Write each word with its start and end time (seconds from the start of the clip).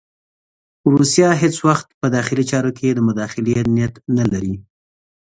روسیه 0.93 1.29
هېڅ 1.41 1.55
وخت 1.67 1.87
په 1.99 2.07
داخلي 2.15 2.43
چارو 2.51 2.71
کې 2.77 2.87
د 2.93 2.99
مداخلې 3.09 3.53
نیت 3.75 3.93
نه 4.17 4.25
لري. 4.31 4.55